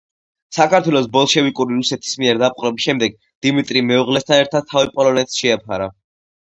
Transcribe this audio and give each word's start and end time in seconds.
საქართველოს 0.55 1.09
ბოლშევიკური 1.17 1.77
რუსეთის 1.81 2.15
მიერ 2.23 2.41
დაპყრობის 2.45 2.89
შემდეგ 2.91 3.21
დიმიტრიმ 3.49 3.89
მეუღლესთან 3.95 4.45
ერთად 4.47 4.71
თავი 4.75 4.95
პოლონეთს 4.99 5.43
შეაფარა. 5.45 5.97